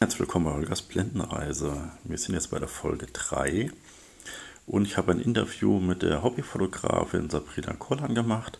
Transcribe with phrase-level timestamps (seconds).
[0.00, 1.92] Herzlich willkommen bei Holgers Blendenreise.
[2.02, 3.70] Wir sind jetzt bei der Folge 3
[4.66, 8.58] und ich habe ein Interview mit der Hobbyfotografin Sabrina Kollan gemacht.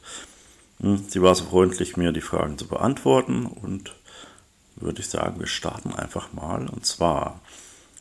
[0.79, 3.97] Hm, sie war so freundlich, mir die Fragen zu beantworten und
[4.77, 6.69] würde ich sagen, wir starten einfach mal.
[6.69, 7.41] Und zwar,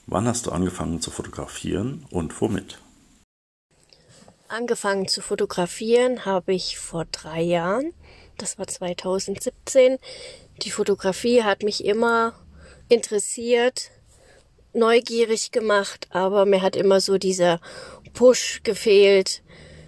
[0.06, 2.78] wann hast du angefangen zu fotografieren und womit?
[4.56, 7.94] Angefangen zu fotografieren habe ich vor drei Jahren.
[8.38, 9.98] Das war 2017.
[10.62, 12.32] Die Fotografie hat mich immer
[12.88, 13.92] interessiert,
[14.72, 17.60] neugierig gemacht, aber mir hat immer so dieser
[18.14, 19.44] Push gefehlt,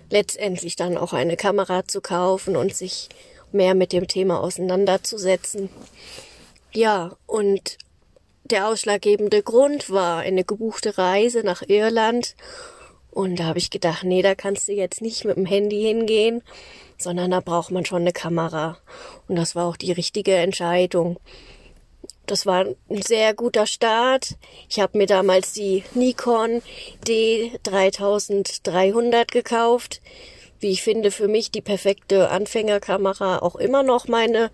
[0.10, 3.08] letztendlich dann auch eine Kamera zu kaufen und sich
[3.54, 5.70] mehr mit dem Thema auseinanderzusetzen.
[6.74, 7.77] Ja, und
[8.44, 12.36] der ausschlaggebende Grund war eine gebuchte Reise nach Irland.
[13.17, 16.44] Und da habe ich gedacht, nee, da kannst du jetzt nicht mit dem Handy hingehen,
[16.99, 18.77] sondern da braucht man schon eine Kamera.
[19.27, 21.17] Und das war auch die richtige Entscheidung.
[22.27, 24.35] Das war ein sehr guter Start.
[24.70, 26.62] Ich habe mir damals die Nikon
[27.07, 29.99] D3300 gekauft.
[30.59, 33.40] Wie ich finde, für mich die perfekte Anfängerkamera.
[33.40, 34.52] Auch immer noch meine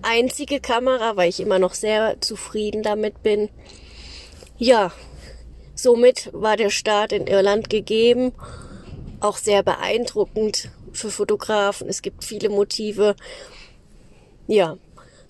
[0.00, 3.50] einzige Kamera, weil ich immer noch sehr zufrieden damit bin.
[4.56, 4.90] Ja,
[5.76, 8.32] somit war der Start in Irland gegeben.
[9.20, 11.88] Auch sehr beeindruckend für Fotografen.
[11.88, 13.14] Es gibt viele Motive.
[14.48, 14.76] Ja,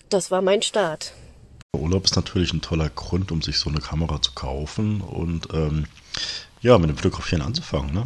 [0.09, 1.13] das war mein Start.
[1.75, 5.85] Urlaub ist natürlich ein toller Grund, um sich so eine Kamera zu kaufen und ähm,
[6.61, 7.93] ja, mit dem Fotografieren anzufangen.
[7.93, 8.03] Ne?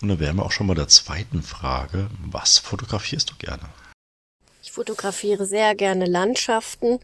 [0.00, 2.08] Und dann wären wir auch schon mal der zweiten Frage.
[2.24, 3.68] Was fotografierst du gerne?
[4.62, 7.00] Ich fotografiere sehr gerne Landschaften.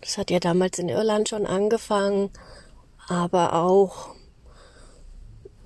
[0.00, 2.30] Das hat ja damals in Irland schon angefangen.
[3.08, 4.14] Aber auch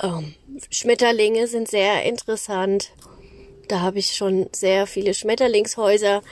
[0.03, 0.35] ähm,
[0.71, 2.93] Schmetterlinge sind sehr interessant.
[3.69, 6.23] Da habe ich schon sehr viele Schmetterlingshäuser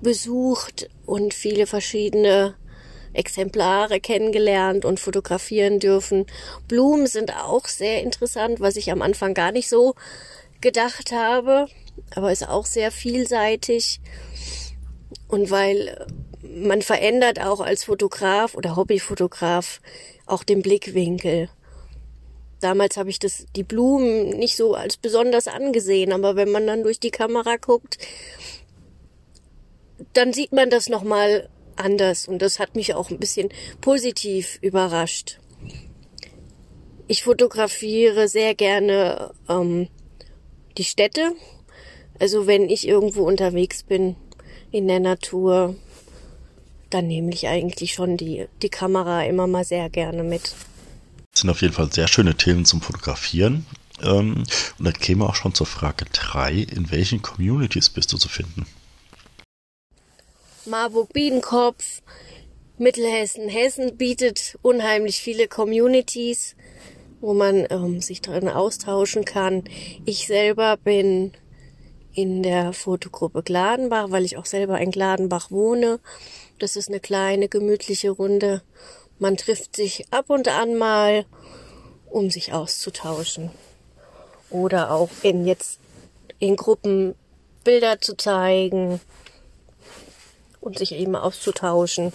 [0.00, 2.54] besucht und viele verschiedene
[3.12, 6.26] Exemplare kennengelernt und fotografieren dürfen.
[6.68, 9.94] Blumen sind auch sehr interessant, was ich am Anfang gar nicht so
[10.60, 11.66] gedacht habe,
[12.14, 14.00] aber ist auch sehr vielseitig.
[15.26, 16.06] Und weil
[16.66, 19.80] man verändert auch als Fotograf oder Hobbyfotograf
[20.26, 21.48] auch den Blickwinkel.
[22.60, 26.82] Damals habe ich das, die Blumen nicht so als besonders angesehen, aber wenn man dann
[26.82, 27.98] durch die Kamera guckt,
[30.12, 35.38] dann sieht man das nochmal anders und das hat mich auch ein bisschen positiv überrascht.
[37.06, 39.88] Ich fotografiere sehr gerne ähm,
[40.76, 41.32] die Städte.
[42.18, 44.16] Also wenn ich irgendwo unterwegs bin
[44.70, 45.76] in der Natur,
[46.90, 50.54] dann nehme ich eigentlich schon die, die Kamera immer mal sehr gerne mit.
[51.32, 53.66] Das sind auf jeden Fall sehr schöne Themen zum Fotografieren.
[54.02, 54.44] Ähm,
[54.78, 56.52] und dann käme auch schon zur Frage 3.
[56.52, 58.66] In welchen Communities bist du zu finden?
[60.66, 62.02] Marburg-Biedenkopf,
[62.76, 66.54] Mittelhessen, Hessen bietet unheimlich viele Communities,
[67.20, 69.64] wo man ähm, sich drin austauschen kann.
[70.04, 71.32] Ich selber bin
[72.12, 76.00] in der Fotogruppe Gladenbach, weil ich auch selber in Gladenbach wohne.
[76.58, 78.62] Das ist eine kleine, gemütliche Runde.
[79.18, 81.24] Man trifft sich ab und an mal,
[82.10, 83.50] um sich auszutauschen.
[84.50, 85.78] Oder auch in jetzt
[86.38, 87.14] in Gruppen
[87.62, 89.00] Bilder zu zeigen
[90.60, 92.12] und sich eben auszutauschen.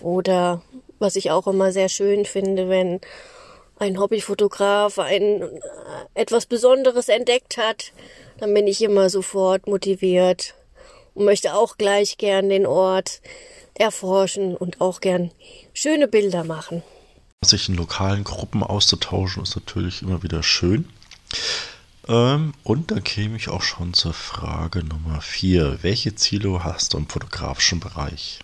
[0.00, 0.62] Oder
[0.98, 3.00] was ich auch immer sehr schön finde, wenn
[3.78, 5.48] ein Hobbyfotograf ein äh,
[6.14, 7.92] etwas Besonderes entdeckt hat,
[8.38, 10.54] dann bin ich immer sofort motiviert
[11.14, 13.20] und möchte auch gleich gern den Ort
[13.74, 15.30] erforschen und auch gern
[15.72, 16.82] schöne Bilder machen.
[17.42, 20.88] Sich in lokalen Gruppen auszutauschen ist natürlich immer wieder schön.
[22.08, 25.82] Ähm, und dann käme ich auch schon zur Frage Nummer 4.
[25.82, 28.40] Welche Ziele hast du im fotografischen Bereich?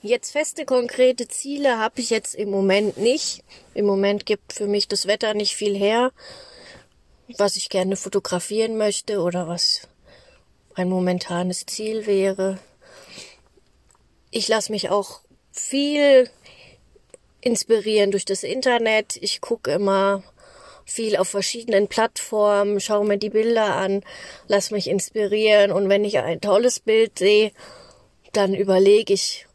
[0.00, 3.44] Jetzt feste konkrete Ziele habe ich jetzt im Moment nicht.
[3.74, 6.12] Im Moment gibt für mich das Wetter nicht viel her,
[7.38, 9.88] was ich gerne fotografieren möchte oder was
[10.74, 12.58] ein momentanes Ziel wäre.
[14.30, 15.20] Ich lasse mich auch
[15.52, 16.30] viel
[17.40, 19.16] inspirieren durch das Internet.
[19.20, 20.22] Ich gucke immer
[20.84, 24.02] viel auf verschiedenen Plattformen, schaue mir die Bilder an,
[24.48, 27.52] lass mich inspirieren und wenn ich ein tolles Bild sehe,
[28.32, 29.46] dann überlege ich,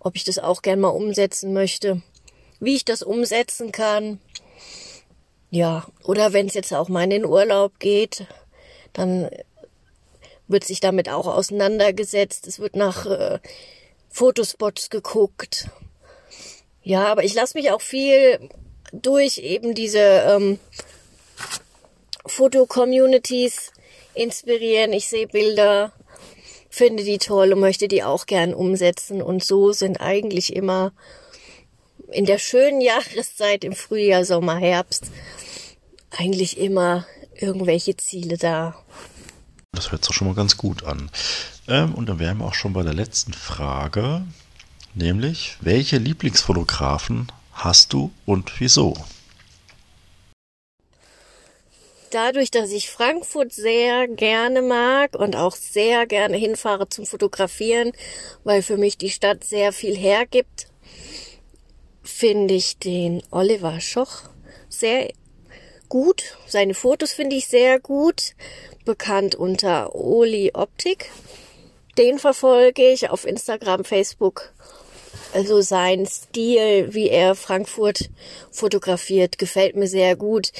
[0.00, 2.02] ob ich das auch gern mal umsetzen möchte,
[2.60, 4.20] wie ich das umsetzen kann.
[5.50, 8.26] Ja, oder wenn es jetzt auch mal in den Urlaub geht,
[8.92, 9.30] dann
[10.48, 12.46] wird sich damit auch auseinandergesetzt.
[12.46, 13.38] Es wird nach äh,
[14.08, 15.68] Fotospots geguckt.
[16.82, 18.48] Ja, aber ich lasse mich auch viel
[18.92, 20.58] durch eben diese ähm,
[22.26, 23.72] Foto-Communities
[24.14, 24.92] inspirieren.
[24.92, 25.92] Ich sehe Bilder
[26.76, 29.22] finde die toll und möchte die auch gern umsetzen.
[29.22, 30.92] Und so sind eigentlich immer
[32.12, 35.06] in der schönen Jahreszeit im Frühjahr, Sommer, Herbst
[36.10, 38.76] eigentlich immer irgendwelche Ziele da.
[39.76, 41.10] Das hört sich schon mal ganz gut an.
[41.68, 44.22] Ähm, und dann wären wir auch schon bei der letzten Frage,
[44.94, 48.94] nämlich welche Lieblingsfotografen hast du und wieso?
[52.10, 57.92] Dadurch, dass ich Frankfurt sehr gerne mag und auch sehr gerne hinfahre zum Fotografieren,
[58.44, 60.68] weil für mich die Stadt sehr viel hergibt,
[62.02, 64.22] finde ich den Oliver Schoch
[64.68, 65.10] sehr
[65.88, 66.36] gut.
[66.46, 68.34] Seine Fotos finde ich sehr gut.
[68.84, 71.10] Bekannt unter Oli Optik.
[71.98, 74.52] Den verfolge ich auf Instagram, Facebook.
[75.32, 78.10] Also sein Stil, wie er Frankfurt
[78.50, 80.52] fotografiert, gefällt mir sehr gut.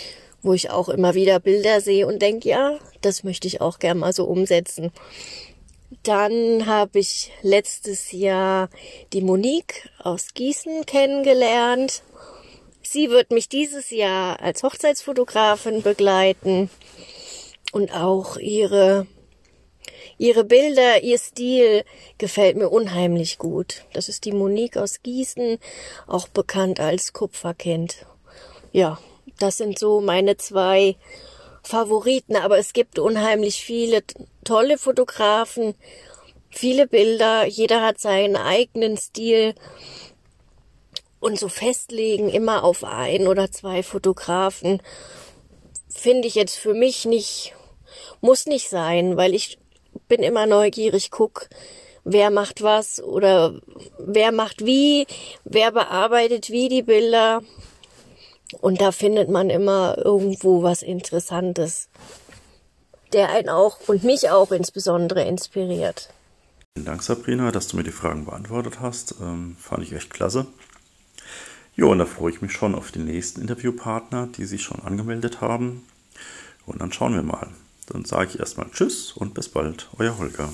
[0.42, 3.98] Wo ich auch immer wieder Bilder sehe und denke, ja, das möchte ich auch gern
[3.98, 4.92] mal so umsetzen.
[6.02, 8.70] Dann habe ich letztes Jahr
[9.12, 12.02] die Monique aus Gießen kennengelernt.
[12.88, 16.70] Sie wird mich dieses Jahr als Hochzeitsfotografin begleiten
[17.72, 19.06] und auch ihre
[20.18, 21.84] ihre Bilder, ihr Stil
[22.16, 23.84] gefällt mir unheimlich gut.
[23.92, 25.58] Das ist die Monique aus Gießen,
[26.06, 28.06] auch bekannt als Kupferkind.
[28.72, 28.98] Ja,
[29.38, 30.96] das sind so meine zwei
[31.62, 34.02] Favoriten, aber es gibt unheimlich viele
[34.44, 35.74] tolle Fotografen,
[36.50, 39.54] viele Bilder, jeder hat seinen eigenen Stil
[41.20, 44.80] und so festlegen immer auf ein oder zwei Fotografen
[45.88, 47.54] finde ich jetzt für mich nicht,
[48.20, 49.58] muss nicht sein, weil ich
[50.08, 51.48] bin immer neugierig, guck,
[52.04, 53.60] wer macht was oder
[53.98, 55.06] wer macht wie,
[55.44, 57.42] wer bearbeitet wie die Bilder.
[58.60, 61.88] Und da findet man immer irgendwo was Interessantes,
[63.12, 66.10] der einen auch und mich auch insbesondere inspiriert.
[66.74, 69.16] Vielen Dank, Sabrina, dass du mir die Fragen beantwortet hast.
[69.20, 70.46] Ähm, fand ich echt klasse.
[71.76, 75.42] Ja, und da freue ich mich schon auf die nächsten Interviewpartner, die sich schon angemeldet
[75.42, 75.84] haben.
[76.64, 77.48] Und dann schauen wir mal.
[77.86, 80.48] Dann sage ich erstmal Tschüss und bis bald, euer Holger.